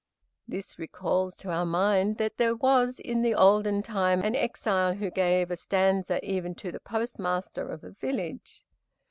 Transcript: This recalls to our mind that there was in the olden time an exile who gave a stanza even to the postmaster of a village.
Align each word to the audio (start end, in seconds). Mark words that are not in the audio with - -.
This 0.47 0.79
recalls 0.79 1.35
to 1.35 1.51
our 1.51 1.63
mind 1.63 2.17
that 2.17 2.35
there 2.39 2.55
was 2.55 2.99
in 2.99 3.21
the 3.21 3.35
olden 3.35 3.83
time 3.83 4.23
an 4.23 4.35
exile 4.35 4.95
who 4.95 5.11
gave 5.11 5.51
a 5.51 5.55
stanza 5.55 6.19
even 6.27 6.55
to 6.55 6.71
the 6.71 6.79
postmaster 6.79 7.69
of 7.69 7.83
a 7.83 7.91
village. 7.91 8.65